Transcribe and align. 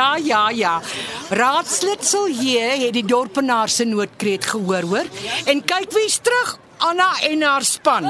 Ja, 0.00 0.16
ja, 0.16 0.50
ja. 0.50 0.80
Raadslid 1.28 2.04
Silje 2.06 2.60
het 2.86 2.94
die 2.96 3.04
dorpenaar 3.04 3.68
se 3.68 3.84
noodkreet 3.84 4.46
gehoor, 4.48 4.86
hoor. 4.88 5.08
En 5.44 5.60
kyk 5.60 5.92
wie's 5.92 6.16
terug. 6.24 6.56
Anna 6.80 7.10
en 7.28 7.42
haar 7.44 7.66
span. 7.68 8.06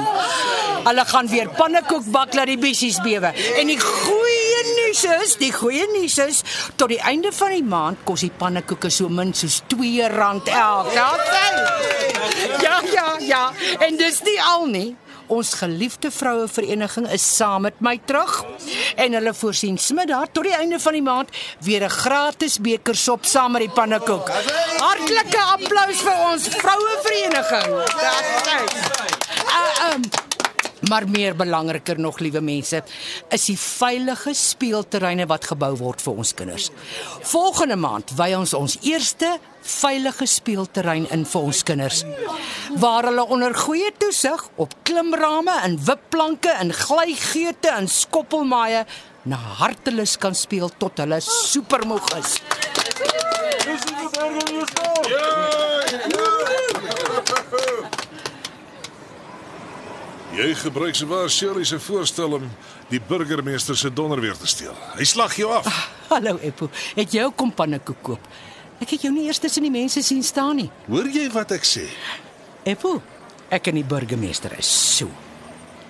Hulle 0.85 1.03
gaan 1.09 1.27
weer 1.27 1.49
pannekoek 1.57 2.07
bak 2.13 2.37
laat 2.37 2.47
die 2.47 2.55
bissies 2.61 3.01
bewe. 3.03 3.33
En 3.59 3.67
die 3.67 3.79
goeie 3.81 4.61
nuus 4.69 5.03
is, 5.17 5.35
die 5.41 5.51
goeie 5.51 5.83
nuus 5.91 6.15
is, 6.23 6.39
tot 6.79 6.93
die 6.95 7.01
einde 7.11 7.33
van 7.35 7.51
die 7.57 7.67
maand 7.75 8.07
kos 8.07 8.23
die 8.23 8.31
pannekoeke 8.31 8.87
so 8.87 9.11
min 9.11 9.35
soos 9.35 9.59
R2 9.67 9.91
elk. 10.63 10.95
Ja, 12.63 12.79
ja, 12.95 13.07
ja. 13.19 13.45
En 13.83 13.99
dis 13.99 14.23
nie 14.23 14.39
al 14.55 14.69
nie. 14.71 14.89
Ons 15.31 15.53
geliefde 15.61 16.11
vroue 16.11 16.47
vereniging 16.51 17.05
is 17.15 17.23
saam 17.35 17.63
met 17.63 17.77
my 17.79 17.93
terug 18.05 18.33
en 18.99 19.13
hulle 19.15 19.31
voorsien 19.33 19.77
Smiddag 19.79 20.33
tot 20.35 20.43
die 20.43 20.55
einde 20.57 20.79
van 20.83 20.97
die 20.97 21.03
maand 21.05 21.29
weer 21.63 21.85
'n 21.87 21.89
gratis 21.89 22.59
beker 22.59 22.95
sop 22.95 23.25
saam 23.25 23.51
met 23.51 23.61
die 23.61 23.71
pannekoek. 23.79 24.27
Hartlike 24.77 25.41
applous 25.55 26.01
vir 26.01 26.17
ons 26.31 26.47
vroue 26.47 26.95
vereniging. 27.05 27.69
Dis 28.59 28.75
uh, 29.55 29.93
um, 29.93 30.30
Maar 30.91 31.07
meer 31.07 31.35
belangriker 31.35 31.99
nog, 31.99 32.19
liewe 32.19 32.41
mense, 32.43 32.81
is 33.31 33.45
die 33.47 33.57
veilige 33.59 34.33
speelterreine 34.35 35.23
wat 35.31 35.47
gebou 35.53 35.71
word 35.79 36.03
vir 36.03 36.19
ons 36.19 36.33
kinders. 36.35 36.67
Volgende 37.31 37.77
maand 37.79 38.11
wy 38.19 38.33
ons 38.35 38.51
ons 38.57 38.75
eerste 38.83 39.37
veilige 39.61 40.25
speelterrein 40.27 41.05
in 41.15 41.23
vir 41.29 41.47
ons 41.51 41.61
kinders 41.63 42.01
waar 42.81 43.05
hulle 43.05 43.23
onder 43.35 43.53
goeie 43.53 43.91
toesig 44.01 44.41
op 44.63 44.73
klimrame 44.87 45.53
en 45.67 45.77
wipplanke 45.85 46.49
en 46.63 46.73
glygeete 46.73 47.69
en 47.75 47.89
skoppelmaaie 47.91 48.85
na 49.29 49.37
hartelus 49.61 50.17
kan 50.17 50.35
speel 50.35 50.71
tot 50.81 51.03
hulle 51.03 51.21
supermoeg 51.21 52.09
is. 52.17 52.39
Dis 53.67 53.85
die 53.85 54.09
berge 54.17 54.47
hier 54.49 56.20
Jy 60.31 60.53
gebruik 60.55 60.95
sowaar 60.95 61.27
Shirley 61.29 61.65
se 61.67 61.75
voorstel 61.79 62.37
om 62.37 62.43
die 62.87 63.01
burgemeester 63.07 63.75
se 63.77 63.89
donder 63.93 64.21
weer 64.23 64.37
te 64.39 64.47
steel. 64.47 64.75
Hy 64.95 65.03
slag 65.03 65.33
jou 65.35 65.49
af. 65.51 65.67
Hallo 66.11 66.37
Eppo, 66.39 66.69
het 66.95 67.11
jy 67.11 67.25
ook 67.27 67.35
kom 67.39 67.51
pannekoek 67.55 67.99
koop? 68.05 68.29
Ek 68.81 68.93
het 68.95 69.03
jou 69.03 69.11
nie 69.13 69.25
eers 69.27 69.41
tussen 69.43 69.67
die 69.67 69.73
mense 69.73 69.99
sien 70.03 70.23
staan 70.23 70.55
nie. 70.61 70.69
Hoor 70.87 71.09
jy 71.11 71.25
wat 71.35 71.51
ek 71.57 71.67
sê? 71.67 71.83
Eppo, 72.63 72.95
ek 73.51 73.67
en 73.73 73.81
die 73.81 73.85
burgemeester 73.87 74.55
is 74.59 74.71
so. 74.71 75.11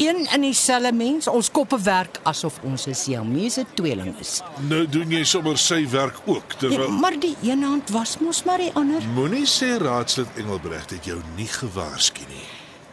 Een 0.01 0.23
in 0.33 0.41
dieselfde 0.47 0.89
mens, 0.97 1.29
ons 1.29 1.51
koppe 1.53 1.77
werk 1.85 2.17
asof 2.25 2.57
ons 2.65 2.87
'n 2.87 2.95
siamese 2.97 3.65
tweeling 3.75 4.15
is. 4.19 4.41
Nou 4.67 4.87
doen 4.89 5.11
jy 5.11 5.23
sommer 5.23 5.57
sy 5.57 5.85
werk 5.89 6.17
ook 6.25 6.51
Ja, 6.53 6.57
terwyl 6.57 6.89
maar 6.89 7.19
die 7.19 7.35
een 7.43 7.61
hand 7.63 7.89
was 7.89 8.17
mos 8.17 8.43
maar 8.43 8.57
die 8.57 8.71
ander. 8.73 9.01
Moenie 9.13 9.45
sê 9.45 9.77
raadslid 9.77 10.27
Engelbregt 10.35 10.89
het 10.89 11.05
jou 11.05 11.21
nie 11.37 11.47
gewaarsku 11.47 12.21
nie. 12.27 12.45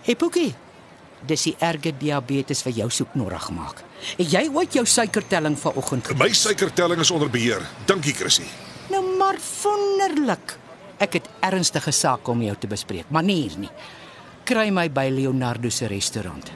Eppokie, 0.05 0.55
dis 1.27 1.43
die 1.49 1.57
erge 1.59 1.93
diabetes 1.99 2.63
wat 2.67 2.77
jou 2.77 2.89
so 2.91 3.09
knorrig 3.13 3.51
maak. 3.51 3.83
Het 4.19 4.33
jy 4.33 4.45
ooit 4.55 4.75
jou 4.79 4.85
suikertelling 4.87 5.59
vanoggend? 5.59 6.13
My 6.19 6.33
suikertelling 6.33 7.01
is 7.01 7.11
onder 7.11 7.31
beheer. 7.31 7.65
Dankie, 7.87 8.15
Chrissy. 8.15 8.47
Nou 8.91 9.03
maar 9.19 9.39
wonderlik. 9.63 10.57
Ek 10.99 11.19
het 11.21 11.29
ernstige 11.41 11.93
sake 11.95 12.31
om 12.31 12.43
jou 12.43 12.57
te 12.59 12.67
bespreek, 12.67 13.11
maar 13.11 13.23
nie 13.23 13.43
hier 13.43 13.59
nie. 13.59 13.71
Kry 14.49 14.71
my 14.75 14.89
by 14.91 15.09
Leonardo 15.13 15.71
se 15.71 15.87
restaurant. 15.87 16.51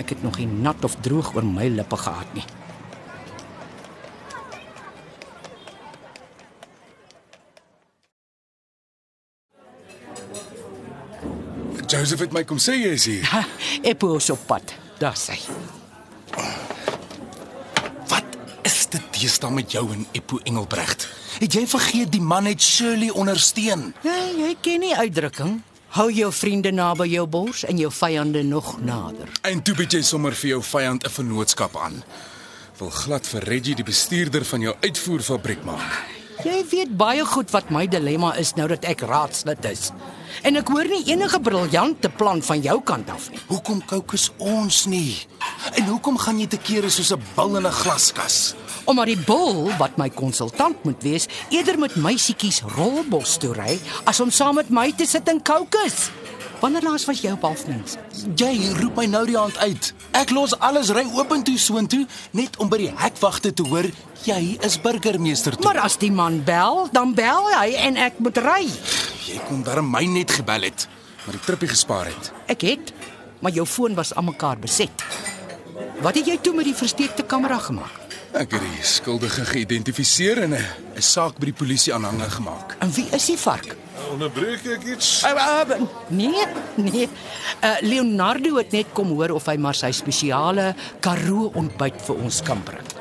Ek 0.00 0.14
het 0.14 0.22
nog 0.22 0.38
nie 0.38 0.46
nat 0.46 0.84
of 0.84 0.96
droog 1.02 1.34
oor 1.34 1.44
my 1.46 1.68
lippe 1.68 1.96
gehad 1.96 2.30
nie. 2.34 2.44
Joseph 11.86 12.20
het 12.20 12.32
my 12.32 12.44
kom 12.44 12.58
sê 12.62 12.76
jy 12.78 12.94
is 12.96 13.04
hier. 13.08 13.24
Ha, 13.32 13.44
Eppo 13.82 14.16
is 14.16 14.30
op 14.30 14.46
pad. 14.46 14.74
Daar's 14.98 15.26
hy. 15.32 15.38
Wat 18.08 18.38
is 18.62 18.86
dit 18.92 19.12
teesta 19.12 19.50
met 19.50 19.72
jou 19.72 19.84
en 19.92 20.06
Eppo 20.12 20.40
Engelbregt? 20.44 21.08
Het 21.42 21.58
jy 21.58 21.66
vergeet 21.66 22.12
die 22.14 22.22
man 22.22 22.46
het 22.46 22.62
Shirley 22.62 23.10
ondersteun? 23.10 23.92
Ja, 24.06 24.16
jy 24.38 24.54
ken 24.62 24.84
nie 24.86 24.94
uitdrukking. 24.96 25.60
Hou 25.94 26.08
jou 26.10 26.32
vriende 26.34 26.72
naby 26.74 27.06
jou 27.12 27.26
bors 27.30 27.62
en 27.64 27.78
jou 27.78 27.90
vyande 27.92 28.42
nog 28.42 28.80
nader. 28.82 29.30
En 29.46 29.62
toe 29.62 29.76
bied 29.78 29.94
jy 29.94 30.02
sommer 30.02 30.34
vir 30.34 30.56
jou 30.56 30.62
vyand 30.62 31.04
'n 31.06 31.10
vennootskap 31.10 31.76
aan. 31.76 32.02
Wil 32.78 32.90
glad 32.90 33.26
vir 33.26 33.42
Reggie 33.46 33.74
die 33.74 33.84
bestuurder 33.84 34.44
van 34.44 34.60
jou 34.60 34.74
uitvoerfabriek 34.80 35.64
maak. 35.64 36.23
Jy 36.44 36.58
weet 36.68 36.90
baie 37.00 37.22
goed 37.24 37.48
wat 37.54 37.70
my 37.72 37.86
dilemma 37.88 38.34
is 38.36 38.50
nou 38.58 38.66
dat 38.68 38.82
ek 38.84 39.06
raadslid 39.08 39.64
is. 39.64 39.86
En 40.44 40.58
ek 40.60 40.68
hoor 40.68 40.84
nie 40.90 41.06
enige 41.08 41.38
briljante 41.40 42.10
plan 42.12 42.42
van 42.44 42.60
jou 42.60 42.74
kant 42.84 43.08
af 43.14 43.30
nie. 43.32 43.40
Hoekom 43.48 43.80
kookus 43.88 44.26
ons 44.36 44.82
nie? 44.92 45.14
En 45.80 45.88
hoekom 45.88 46.18
gaan 46.20 46.42
jy 46.42 46.50
te 46.52 46.60
kere 46.60 46.90
soos 46.92 47.14
'n 47.16 47.22
bil 47.36 47.56
in 47.56 47.66
'n 47.66 47.72
glaskas? 47.72 48.54
Omdat 48.84 49.06
die 49.06 49.24
bul 49.24 49.72
wat 49.78 49.96
my 49.96 50.10
konsultant 50.10 50.84
moet 50.84 51.02
wees, 51.02 51.28
eerder 51.48 51.78
met 51.78 51.96
meisietjies 51.96 52.60
rolbos 52.76 53.38
toe 53.38 53.54
ry 53.54 53.80
as 54.04 54.20
om 54.20 54.30
saam 54.30 54.54
met 54.54 54.68
my 54.68 54.92
te 54.92 55.06
sit 55.06 55.28
en 55.28 55.42
kookus. 55.42 56.10
Wanneer 56.60 56.82
laas 56.82 57.04
was 57.04 57.20
jy 57.20 57.32
op 57.34 57.42
halfmens? 57.42 57.96
Jy 58.36 58.72
roep 58.80 58.96
my 58.96 59.06
nou 59.10 59.24
die 59.26 59.36
hand 59.36 59.56
uit. 59.58 59.92
Ek 60.16 60.30
los 60.30 60.54
alles 60.58 60.92
ry 60.94 61.04
open 61.12 61.42
toe 61.44 61.58
soontoe 61.58 62.06
net 62.32 62.56
om 62.62 62.68
by 62.72 62.78
die 62.84 62.92
hekwagte 62.96 63.52
te 63.52 63.66
hoor 63.66 63.88
jy 64.24 64.56
is 64.64 64.78
burgemeester 64.80 65.56
toe. 65.56 65.64
Maar 65.66 65.82
as 65.84 65.98
die 66.00 66.12
man 66.12 66.42
bel, 66.44 66.88
dan 66.92 67.14
bel 67.14 67.50
hy 67.52 67.74
en 67.88 67.98
ek 68.00 68.18
moet 68.24 68.40
ry. 68.40 68.62
jy 69.26 69.40
kon 69.48 69.62
darm 69.64 69.90
my 69.90 70.04
net 70.04 70.30
gebel 70.30 70.68
het, 70.68 70.86
maar 71.24 71.36
die 71.36 71.44
trippie 71.44 71.68
gespaar 71.68 72.06
het. 72.06 72.32
Ek 72.52 72.64
het, 72.64 72.92
maar 73.40 73.52
jou 73.52 73.66
foon 73.66 73.94
was 73.94 74.14
aan 74.14 74.24
mekaar 74.24 74.58
beset. 74.58 75.04
Wat 76.00 76.14
het 76.14 76.26
jy 76.26 76.38
toe 76.40 76.54
met 76.54 76.64
die 76.68 76.76
versteekte 76.76 77.24
kamera 77.24 77.58
gemaak? 77.58 78.00
Ek 78.34 78.50
het 78.56 78.60
die 78.60 78.82
skuldige 78.82 79.44
geïdentifiseer 79.46 80.42
en 80.42 80.54
'n 80.54 80.66
'n 80.96 81.02
saak 81.02 81.38
by 81.38 81.44
die 81.46 81.58
polisie 81.60 81.94
aanhange 81.94 82.30
gemaak. 82.30 82.76
En 82.80 82.92
wie 82.92 83.06
is 83.12 83.26
die 83.26 83.38
vark? 83.38 83.76
Onderbreek 84.12 84.66
ek 84.76 84.84
iets? 84.94 85.10
Uh, 85.24 85.32
uh, 85.32 85.80
nee, 86.08 86.46
nee. 86.76 87.08
Uh, 87.60 87.76
Leonardo 87.80 88.58
het 88.60 88.72
net 88.76 88.92
kom 88.92 89.14
hoor 89.16 89.34
of 89.36 89.46
hy 89.50 89.56
maar 89.60 89.78
sy 89.78 89.90
spesiale 89.96 90.72
Karoo 91.04 91.50
ontbyt 91.58 92.02
vir 92.06 92.22
ons 92.26 92.42
kan 92.46 92.60
bring. 92.66 92.92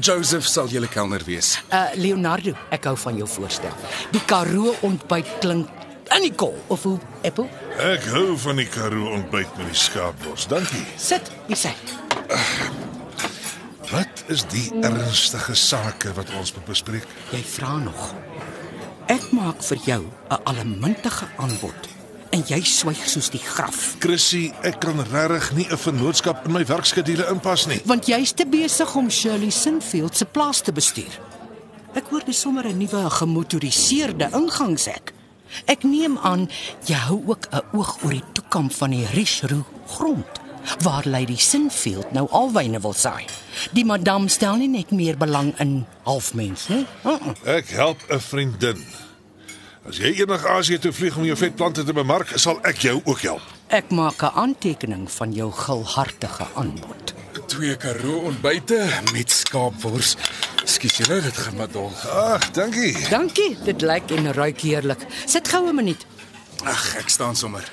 Joseph 0.00 0.46
sal 0.48 0.68
julle 0.72 0.88
kelner 0.90 1.22
wees. 1.26 1.56
Uh 1.72 1.88
Leonardo, 2.00 2.54
ek 2.74 2.88
hou 2.90 2.96
van 3.00 3.18
jou 3.20 3.28
voorstel. 3.28 3.74
Die 4.12 4.22
Karoo 4.28 4.74
ontbyt 4.86 5.38
klink 5.42 5.70
in 6.16 6.24
die 6.24 6.34
kol 6.34 6.56
of 6.72 6.84
hoe 6.88 6.96
Apple? 7.22 7.48
Ek 7.84 8.04
hou 8.12 8.36
van 8.44 8.60
die 8.60 8.68
Karoo 8.68 9.12
ontbyt 9.16 9.50
met 9.60 9.70
die 9.70 9.78
skaapbors. 9.78 10.48
Dankie. 10.50 10.84
Sit, 10.96 11.32
hier 11.48 11.60
sê. 11.60 11.74
Wat 13.88 14.24
is 14.28 14.44
die 14.52 14.66
ernstige 14.84 15.54
sake 15.56 16.12
wat 16.16 16.32
ons 16.36 16.52
moet 16.56 16.66
bespreek? 16.68 17.06
Jy 17.32 17.40
vra 17.56 17.76
nog. 17.80 18.10
Ek 19.08 19.30
maak 19.32 19.62
vir 19.64 19.78
jou 19.86 20.02
'n 20.04 20.42
allemintige 20.44 21.26
aanbod 21.40 21.88
en 22.30 22.42
jy 22.44 22.60
swyg 22.60 23.08
soos 23.08 23.30
die 23.30 23.40
graf, 23.40 23.96
Chrissy, 24.00 24.52
ek 24.62 24.80
kan 24.80 25.00
regtig 25.00 25.52
nie 25.56 25.66
'n 25.70 25.76
vennootskap 25.76 26.44
in 26.44 26.52
my 26.52 26.64
werkskedule 26.64 27.24
inpas 27.30 27.66
nie. 27.66 27.80
want 27.84 28.06
jy's 28.06 28.32
te 28.32 28.44
besig 28.46 28.94
om 28.94 29.10
Shirley 29.10 29.50
Sinfield 29.50 30.16
se 30.16 30.24
plaas 30.24 30.60
te 30.60 30.72
bestuur. 30.72 31.20
Ek 31.94 32.04
hoor 32.10 32.24
dis 32.24 32.40
sommer 32.40 32.66
'n 32.66 32.78
nuwe 32.78 33.10
gemotoriseerde 33.10 34.28
ingangshek. 34.32 35.12
Ek 35.64 35.82
neem 35.84 36.18
aan 36.18 36.50
jy 36.84 36.94
hou 36.94 37.22
ook 37.26 37.48
'n 37.50 37.62
oog 37.72 38.02
oor 38.04 38.10
die 38.10 38.24
toekoms 38.32 38.74
van 38.74 38.90
die 38.90 39.06
Richroo 39.06 39.64
grond 39.86 40.37
waar 40.82 41.06
Lady 41.06 41.36
Sinfield 41.36 42.12
nou 42.12 42.28
alwyne 42.30 42.80
wil 42.80 42.92
saai. 42.92 43.24
Die 43.72 43.84
madam 43.84 44.28
stel 44.28 44.56
nie 44.56 44.68
net 44.68 44.90
meer 44.90 45.16
belang 45.16 45.52
in 45.58 45.86
halfmens 46.02 46.68
nie. 46.68 46.86
Uh 47.04 47.12
-uh. 47.12 47.56
Ek 47.56 47.68
help 47.68 47.98
'n 48.08 48.20
vriendin. 48.20 48.84
As 49.88 49.96
jy 49.96 50.12
eendag 50.20 50.44
Asië 50.46 50.78
toe 50.78 50.92
vlieg 50.92 51.16
om 51.16 51.24
jou 51.24 51.36
vetplante 51.36 51.84
te 51.84 51.92
bemark, 51.92 52.32
sal 52.34 52.58
ek 52.62 52.78
jou 52.78 53.00
ook 53.04 53.20
help. 53.20 53.42
Ek 53.66 53.90
maak 53.90 54.22
'n 54.22 54.34
aantekening 54.34 55.10
van 55.10 55.32
jou 55.32 55.52
gulhartige 55.52 56.46
aanbod. 56.54 57.14
Twee 57.46 57.76
Karoo 57.76 58.18
ontbyte 58.18 59.02
met 59.12 59.30
skaapwors, 59.30 60.16
Ekskuus 60.68 60.96
julle, 60.96 61.20
dit 61.24 61.36
gaan 61.36 61.56
maar 61.56 61.70
dol. 61.72 61.92
Ag, 62.12 62.50
dankie. 62.50 62.92
Dankie, 63.08 63.56
dit 63.64 63.80
lyk 63.80 64.10
en 64.10 64.32
ruik 64.32 64.60
heerlik. 64.60 65.06
Sit 65.24 65.48
gou 65.48 65.68
'n 65.68 65.74
minuut. 65.74 66.06
Ag, 66.64 66.96
ek 66.96 67.08
staan 67.08 67.36
sommer. 67.36 67.64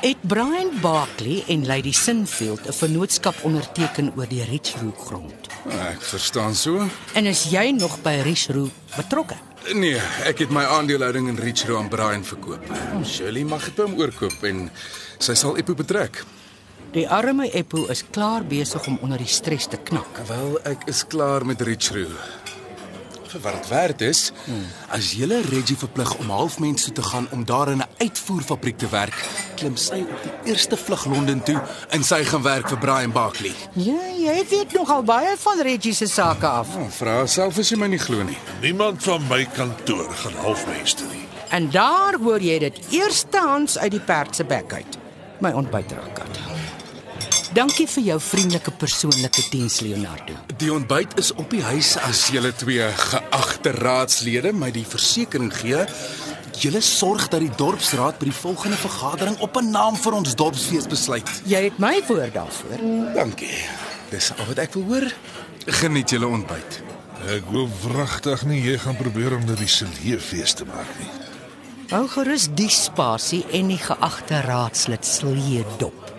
Het 0.00 0.16
Brian 0.20 0.70
Barkley 0.80 1.44
en 1.48 1.66
Lady 1.66 1.92
Sinfield 1.92 2.60
'n 2.68 2.72
vennootskap 2.72 3.34
onderteken 3.42 4.12
oor 4.16 4.28
die 4.28 4.44
Richroo 4.44 4.92
grond? 4.98 5.34
Ek 5.68 6.02
verstaan 6.02 6.54
so. 6.54 6.86
En 7.12 7.26
is 7.26 7.44
jy 7.50 7.70
nog 7.70 8.02
by 8.02 8.20
Richroo 8.22 8.70
betrokke? 8.96 9.34
Nee, 9.74 10.00
ek 10.24 10.38
het 10.38 10.50
my 10.50 10.62
aandelehouding 10.62 11.28
in 11.28 11.36
Richro 11.36 11.78
aan 11.78 11.88
Brian 11.88 12.24
verkoop. 12.24 12.62
Shirley 13.04 13.44
mag 13.44 13.64
dit 13.64 13.74
by 13.74 13.82
hom 13.82 13.98
oorkoop 13.98 14.42
en 14.42 14.70
sy 15.18 15.34
sal 15.34 15.56
Eppo 15.56 15.74
betrek. 15.74 16.24
Die 16.92 17.08
arme 17.08 17.50
Eppo 17.50 17.86
is 17.86 18.04
klaar 18.10 18.44
besig 18.44 18.86
om 18.86 18.98
onder 19.02 19.18
die 19.18 19.26
stres 19.26 19.66
te 19.66 19.76
knak. 19.76 20.20
Wel, 20.28 20.58
ek 20.62 20.86
is 20.86 21.06
klaar 21.06 21.46
met 21.46 21.60
Richro. 21.60 22.06
Vir 23.26 23.40
wat 23.40 23.52
dit 23.52 23.68
werd 23.68 24.00
is, 24.00 24.32
As 24.88 25.12
jy 25.16 25.26
Reggie 25.50 25.76
verplig 25.76 26.12
om 26.20 26.30
halfmens 26.30 26.84
toe 26.86 26.92
te 26.94 27.02
gaan 27.02 27.26
om 27.34 27.44
daar 27.44 27.68
in 27.72 27.78
'n 27.78 27.88
uitvoerfabriek 27.98 28.78
te 28.78 28.88
werk, 28.88 29.14
klim 29.56 29.76
sy 29.76 30.00
op 30.00 30.22
die 30.22 30.52
eerste 30.52 30.76
vlug 30.76 31.04
Londen 31.04 31.42
toe 31.42 31.62
en 31.90 32.04
sy 32.04 32.24
gaan 32.24 32.42
werk 32.42 32.68
vir 32.68 32.78
Brian 32.78 33.12
Barkley. 33.12 33.52
Ja, 33.72 34.06
jy 34.18 34.46
weet 34.48 34.72
nogal 34.72 35.02
baie 35.02 35.36
van 35.38 35.60
Reggie 35.60 35.94
se 35.94 36.06
sake 36.06 36.46
af. 36.46 36.76
Oh, 36.76 36.88
vra 36.90 37.26
self 37.26 37.58
as 37.58 37.68
jy 37.68 37.76
my 37.76 37.86
nie 37.86 37.98
glo 37.98 38.22
nie. 38.22 38.38
Niemand 38.60 39.02
van 39.02 39.26
my 39.28 39.44
kantoor 39.44 40.10
gaan 40.10 40.34
halfmens 40.34 40.94
toe 40.94 41.06
nie. 41.12 41.26
En 41.48 41.70
daar 41.70 42.14
hoor 42.22 42.40
jy 42.40 42.58
dit 42.58 42.78
eerstehands 42.90 43.78
uit 43.78 43.90
die 43.90 44.00
perd 44.00 44.36
se 44.36 44.44
bek 44.44 44.72
uit. 44.72 44.98
My 45.38 45.52
ontbytrakkat. 45.52 46.45
Dankie 47.56 47.86
vir 47.88 48.02
jou 48.04 48.16
vriendelike 48.20 48.72
persoonlike 48.76 49.40
diens, 49.48 49.78
Leonardo. 49.80 50.34
Die 50.60 50.68
ontbyt 50.68 51.14
is 51.16 51.30
op 51.40 51.48
die 51.48 51.62
huis 51.64 51.94
as 52.04 52.26
julle 52.28 52.50
twee 52.52 52.84
geagte 53.00 53.70
raadslede 53.78 54.50
my 54.52 54.68
die 54.74 54.84
versekering 54.84 55.48
gee. 55.56 55.86
Julle 56.60 56.82
sorg 56.84 57.30
dat 57.32 57.40
die 57.40 57.54
dorpsraad 57.56 58.18
by 58.20 58.28
die 58.28 58.36
volgende 58.36 58.76
vergadering 58.76 59.40
op 59.40 59.56
'n 59.56 59.70
naam 59.72 59.96
vir 59.96 60.12
ons 60.12 60.34
dorpsfees 60.36 60.84
besluit. 60.86 61.30
Jy 61.46 61.62
het 61.70 61.78
my 61.78 62.02
woord 62.08 62.34
daarvoor. 62.34 62.78
Dankie. 63.14 63.64
Dis 64.10 64.32
al 64.36 64.46
wat 64.46 64.58
ek 64.58 64.74
wil 64.74 64.84
hoor. 64.84 65.12
Geniet 65.66 66.10
julle 66.10 66.26
ontbyt. 66.26 66.82
Ek 67.26 67.44
hoop 67.48 67.72
wragtig 67.82 68.44
nie 68.44 68.60
jy 68.60 68.78
gaan 68.78 68.96
probeer 68.96 69.34
om 69.34 69.46
dit 69.46 69.58
die 69.58 69.68
Siljeefees 69.68 70.52
te 70.52 70.64
maak 70.64 70.92
nie. 70.98 71.08
Hou 71.88 72.08
gerus 72.08 72.48
die 72.54 72.70
spasie 72.70 73.44
en 73.52 73.68
die 73.68 73.80
geagte 73.80 74.40
raadslid 74.40 75.06
Slee 75.06 75.64
dop. 75.78 76.15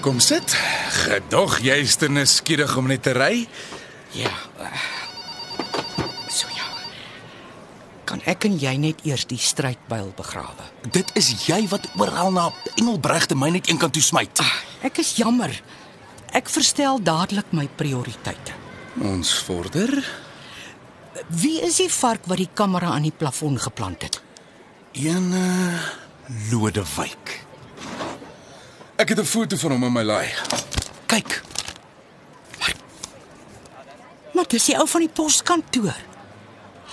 Kom 0.00 0.20
sit. 0.22 0.54
Gedog 0.94 1.58
jy's 1.64 1.96
te 1.98 2.06
nuuskierig 2.06 2.70
om 2.78 2.86
net 2.86 3.02
te 3.02 3.12
ry? 3.16 3.48
Ja. 4.14 4.30
So 6.30 6.46
ja. 6.54 6.68
Kan 8.06 8.22
ek 8.30 8.46
en 8.46 8.54
jy 8.62 8.76
net 8.78 9.02
eers 9.08 9.26
die 9.26 9.40
strydbuil 9.42 10.12
begrawe? 10.16 10.68
Dit 10.94 11.10
is 11.18 11.32
jy 11.48 11.64
wat 11.72 11.88
oral 11.98 12.30
na 12.36 12.46
Engelbregte 12.76 13.34
my 13.34 13.50
net 13.56 13.66
een 13.66 13.80
kant 13.82 13.96
toe 13.96 14.04
smyt. 14.04 14.38
Ek 14.86 15.02
is 15.02 15.16
jammer. 15.18 15.50
Ek 16.30 16.46
verstel 16.52 17.02
dadelik 17.02 17.50
my 17.56 17.66
prioriteite. 17.80 18.54
Ons 19.02 19.34
vorder. 19.48 19.98
Wie 21.26 21.58
is 21.66 21.82
die 21.82 21.90
vark 21.90 22.30
wat 22.30 22.38
die 22.38 22.50
kamera 22.54 22.94
aan 22.94 23.08
die 23.08 23.14
plafon 23.14 23.58
geplant 23.58 24.06
het? 24.06 24.22
Een 24.94 25.32
uh, 25.34 25.90
Lodewyk. 26.52 27.47
Ek 28.98 29.08
het 29.08 29.18
'n 29.20 29.24
foto 29.24 29.56
van 29.56 29.70
hom 29.70 29.84
in 29.84 29.92
my 29.92 30.02
laai. 30.02 30.28
Kyk, 31.06 31.42
Maar 34.34 34.46
dis 34.48 34.64
die 34.64 34.76
ou 34.78 34.86
van 34.88 35.00
die 35.00 35.10
poskantoor. 35.10 35.96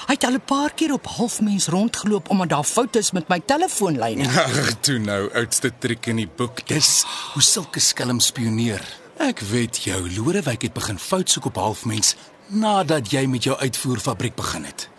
Hy 0.06 0.14
het 0.14 0.24
al 0.24 0.34
'n 0.38 0.42
paar 0.46 0.74
keer 0.74 0.94
op 0.94 1.06
halfmens 1.08 1.68
rondgeloop 1.68 2.30
omdat 2.30 2.50
daar 2.50 2.64
foute 2.64 3.00
is 3.00 3.12
met 3.12 3.28
my 3.28 3.40
telefoonlyne. 3.40 4.26
Ag, 4.46 4.74
toe 4.80 4.98
nou, 5.00 5.34
oudste 5.34 5.72
triek 5.80 6.06
in 6.06 6.16
die 6.16 6.28
boek. 6.36 6.68
dis 6.68 7.04
hoe 7.34 7.42
sulke 7.42 7.80
skelm 7.80 8.20
spioneer. 8.20 8.82
Ek 9.18 9.40
weet 9.40 9.84
jou, 9.84 10.10
Lodewyk 10.16 10.62
het 10.62 10.74
begin 10.74 11.00
fout 11.00 11.30
soek 11.30 11.46
op 11.46 11.56
halfmens 11.56 12.16
nadat 12.48 13.12
jy 13.12 13.26
met 13.26 13.44
jou 13.44 13.58
uitvoerfabriek 13.58 14.36
begin 14.36 14.64
het. 14.64 14.90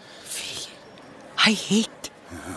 Hy 1.37 1.59
het. 1.69 2.11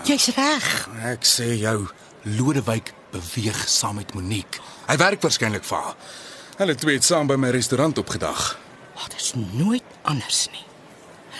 Jy's 0.04 0.26
reg. 0.36 0.90
Ek 1.04 1.26
sê 1.26 1.54
jou, 1.60 1.88
Lodewyk 2.38 2.94
beweeg 3.12 3.64
saam 3.70 3.96
met 3.96 4.14
Monique. 4.14 4.60
hy 4.88 4.98
werk 4.98 5.22
waarskynlik 5.22 5.64
vir 5.64 5.78
haar. 5.78 5.96
Hulle 6.58 6.76
twee 6.76 6.96
het 6.98 7.04
saam 7.08 7.28
by 7.28 7.36
my 7.36 7.50
restaurant 7.50 7.98
opgedag. 7.98 8.58
Maar 8.96 9.10
dit 9.10 9.22
is 9.22 9.34
nooit 9.36 9.84
anders 10.04 10.48
nie. 10.52 10.66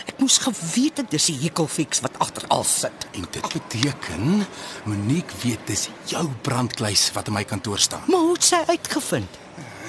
Ek 0.08 0.20
moes 0.22 0.38
geweet 0.38 0.98
het 0.98 1.10
dis 1.12 1.26
die 1.26 1.36
hekelfiks 1.42 2.00
wat 2.06 2.16
agter 2.24 2.46
al 2.48 2.64
sit. 2.64 3.08
En 3.14 3.26
dit 3.32 3.48
beteken 3.54 4.46
Monique 4.86 5.34
weet 5.44 5.60
dis 5.68 5.90
jou 6.06 6.24
brandkluis 6.42 7.12
wat 7.14 7.28
in 7.28 7.34
my 7.34 7.44
kantoor 7.44 7.80
staan. 7.80 8.02
Maar 8.08 8.20
hoe 8.20 8.34
het 8.34 8.44
sy 8.44 8.62
uitgevind? 8.68 9.38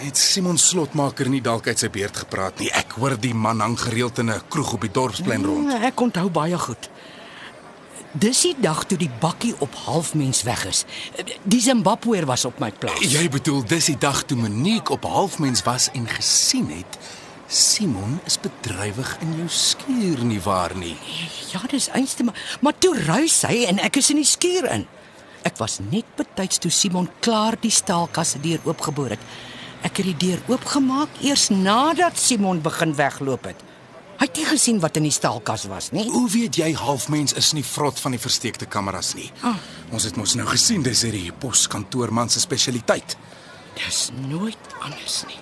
Het 0.00 0.16
Simon 0.16 0.58
Slotmaker 0.58 1.28
nie 1.28 1.40
dalk 1.44 1.66
uit 1.68 1.78
sy 1.78 1.90
beerd 1.92 2.16
gepraat 2.16 2.58
nie. 2.58 2.70
Ek 2.72 2.92
hoor 2.98 3.14
die 3.20 3.34
man 3.34 3.60
hang 3.60 3.78
gereeld 3.78 4.18
in 4.18 4.30
'n 4.30 4.40
kroeg 4.48 4.72
op 4.72 4.80
die 4.80 4.90
dorpsplein 4.90 5.44
rond. 5.44 5.70
Ja, 5.72 5.80
Ek 5.86 6.00
onthou 6.00 6.28
baie 6.30 6.58
goed. 6.58 6.88
Dis 8.10 8.40
die 8.42 8.56
dag 8.58 8.80
toe 8.90 8.96
die 8.98 9.10
bakkie 9.22 9.52
op 9.62 9.74
halfmens 9.86 10.42
weg 10.42 10.64
is. 10.66 10.82
Die 11.46 11.60
Zimbabweër 11.62 12.26
was 12.26 12.44
op 12.44 12.58
my 12.58 12.72
plaas. 12.74 13.04
Jy 13.06 13.28
bedoel 13.30 13.62
dis 13.70 13.86
die 13.92 13.98
dag 14.02 14.24
toe 14.26 14.34
Monique 14.38 14.90
op 14.90 15.06
halfmens 15.06 15.62
was 15.62 15.86
en 15.94 16.08
gesien 16.10 16.66
het 16.74 16.98
Simon 17.46 18.18
is 18.26 18.40
bedrywig 18.42 19.12
in 19.22 19.36
jou 19.36 19.46
skuur 19.48 20.24
nie 20.26 20.40
waar 20.42 20.74
nie. 20.74 20.96
Ja, 21.52 21.62
dis 21.70 21.88
einste 21.94 22.26
maar 22.26 22.58
maar 22.60 22.74
toe 22.78 22.96
ruis 22.98 23.42
hy 23.46 23.64
en 23.70 23.78
ek 23.78 24.02
is 24.02 24.10
in 24.10 24.18
die 24.18 24.26
skuur 24.26 24.66
in. 24.74 24.88
Ek 25.46 25.62
was 25.62 25.78
net 25.78 26.06
betyds 26.18 26.58
toe 26.58 26.70
Simon 26.70 27.06
klaar 27.22 27.58
die 27.62 27.70
staalkasse 27.70 28.42
deur 28.42 28.58
oopgeboor 28.66 29.14
het. 29.14 29.22
Ek 29.86 30.02
het 30.02 30.10
die 30.10 30.18
deur 30.26 30.42
oopgemaak 30.50 31.22
eers 31.22 31.48
nadat 31.54 32.18
Simon 32.18 32.58
begin 32.62 32.94
wegloop 32.98 33.52
het. 33.54 33.69
Hy 34.20 34.26
het 34.28 34.36
nie 34.36 34.44
gesien 34.44 34.78
wat 34.82 34.98
in 35.00 35.06
die 35.08 35.14
staalkas 35.14 35.62
was 35.70 35.86
nie. 35.96 36.04
Hoe 36.12 36.26
weet 36.28 36.58
jy 36.60 36.74
halfmens 36.76 37.32
is 37.40 37.54
nie 37.56 37.64
vrot 37.64 37.96
van 38.04 38.12
die 38.12 38.20
versteekte 38.20 38.66
kameras 38.68 39.14
nie? 39.16 39.30
Ah. 39.40 39.56
Ons 39.96 40.04
het 40.04 40.18
mos 40.20 40.34
nou 40.36 40.44
gesien 40.50 40.84
dis 40.84 41.06
hierdie 41.06 41.32
poskantoorman 41.32 42.28
se 42.28 42.42
spesialiteit. 42.42 43.16
Dis 43.78 44.10
nooit 44.28 44.74
anders 44.84 45.22
nie. 45.30 45.38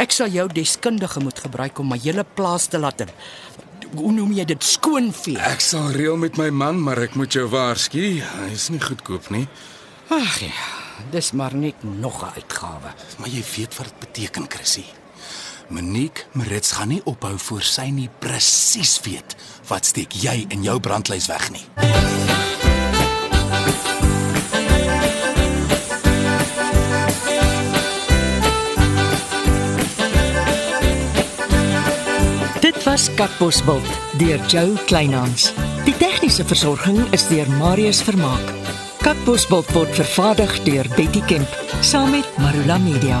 Ek 0.00 0.14
sal 0.16 0.32
jou 0.32 0.46
deskundige 0.48 1.20
moet 1.20 1.42
gebruik 1.44 1.78
om 1.82 1.92
my 1.92 1.98
hele 2.00 2.24
plaas 2.24 2.70
te 2.72 2.80
laat 2.80 3.04
hoe 3.96 4.12
noem 4.12 4.32
jy 4.36 4.46
dit 4.48 4.64
skoonvee. 4.64 5.36
Ek 5.48 5.60
sal 5.64 5.90
reël 5.96 6.16
met 6.20 6.38
my 6.40 6.48
man, 6.54 6.80
maar 6.80 7.00
ek 7.04 7.16
moet 7.20 7.36
jou 7.36 7.46
waarsku, 7.52 8.04
hy 8.20 8.48
is 8.52 8.68
nie 8.72 8.80
goedkoop 8.80 9.28
nie. 9.34 9.44
Ag 10.12 10.40
ja, 10.40 10.68
dis 11.12 11.32
maar 11.36 11.54
net 11.54 11.84
nog 11.84 12.22
'n 12.24 12.32
uitgawe. 12.36 12.94
Maar 13.18 13.28
jy 13.28 13.44
weet 13.56 13.76
wat 13.76 13.86
dit 13.88 13.98
beteken, 14.00 14.48
Chrissy. 14.48 14.84
Monique 15.68 16.24
Marits 16.32 16.72
gaan 16.72 16.88
nie 16.88 17.00
ophou 17.04 17.34
voor 17.38 17.62
sy 17.62 17.90
nie 17.92 18.08
presies 18.22 18.96
weet 19.04 19.34
wat 19.68 19.84
steek 19.84 20.14
jy 20.16 20.46
in 20.54 20.62
jou 20.64 20.78
brandlys 20.80 21.28
weg 21.28 21.50
nie. 21.52 21.64
Dit 32.64 32.80
was 32.84 33.08
Katbosveld 33.14 33.84
deur 34.20 34.40
Jo 34.48 34.72
Kleinhans. 34.88 35.50
Die 35.84 35.96
tegniese 36.00 36.48
versorging 36.48 37.02
is 37.12 37.28
deur 37.28 37.48
Marius 37.60 38.00
Vermaak. 38.04 38.54
Katbosveld 39.04 39.68
word 39.76 39.92
vervaardig 40.00 40.56
deur 40.64 40.88
Betty 40.96 41.20
Kemp 41.28 41.60
saam 41.84 42.16
met 42.16 42.40
Marula 42.40 42.80
Media. 42.80 43.20